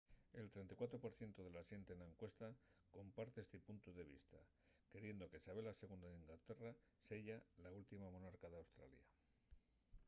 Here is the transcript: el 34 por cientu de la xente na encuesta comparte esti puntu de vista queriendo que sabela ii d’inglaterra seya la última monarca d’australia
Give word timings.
el 0.39 0.47
34 0.53 0.99
por 1.03 1.11
cientu 1.19 1.39
de 1.43 1.51
la 1.55 1.67
xente 1.71 1.93
na 1.97 2.09
encuesta 2.11 2.47
comparte 2.97 3.37
esti 3.41 3.57
puntu 3.67 3.89
de 3.97 4.05
vista 4.13 4.39
queriendo 4.91 5.29
que 5.31 5.43
sabela 5.45 5.77
ii 5.81 5.99
d’inglaterra 6.09 6.71
seya 7.07 7.37
la 7.63 7.69
última 7.79 8.07
monarca 8.15 8.47
d’australia 8.51 9.05